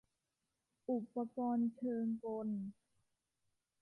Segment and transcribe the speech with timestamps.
[0.89, 2.49] อุปกรณ์เชิงกล